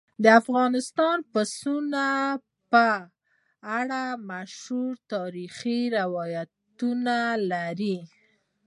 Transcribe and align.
افغانستان 0.41 1.17
د 1.21 1.25
پسونو 1.33 2.09
په 2.71 2.85
اړه 3.79 4.01
مشهور 4.29 4.93
تاریخي 5.13 5.79
روایتونه 5.99 7.15
لري. 7.51 7.97